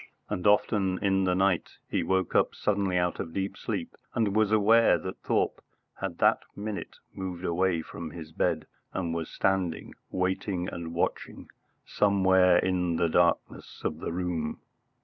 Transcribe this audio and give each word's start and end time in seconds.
and 0.29 0.47
often 0.47 0.97
in 1.03 1.25
the 1.25 1.35
night 1.35 1.77
he 1.87 2.01
woke 2.01 2.33
up 2.33 2.55
suddenly 2.55 2.97
out 2.97 3.19
of 3.19 3.33
deep 3.35 3.55
sleep 3.55 3.95
and 4.15 4.35
was 4.35 4.51
aware 4.51 4.97
that 4.97 5.21
Thorpe 5.21 5.63
had 5.99 6.17
that 6.17 6.39
minute 6.55 6.97
moved 7.13 7.45
away 7.45 7.83
from 7.83 8.09
his 8.09 8.31
bed 8.31 8.65
and 8.93 9.13
was 9.13 9.29
standing 9.29 9.93
waiting 10.09 10.67
and 10.67 10.95
watching 10.95 11.51
somewhere 11.85 12.57
in 12.57 12.95
the 12.95 13.09
darkness 13.09 13.81
of 13.85 13.99
the 13.99 14.11
room. 14.11 14.59